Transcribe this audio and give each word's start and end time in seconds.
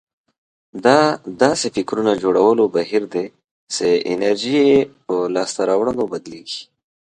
دا 0.85 0.99
داسې 1.41 1.67
فکرونه 1.75 2.11
جوړولو 2.23 2.63
بهير 2.75 3.03
دی 3.13 3.25
چې 3.73 3.87
انرژي 4.11 4.59
يې 4.69 4.77
په 5.05 5.15
لاسته 5.35 5.61
راوړنو 5.69 6.03
بدلېږي. 6.11 6.61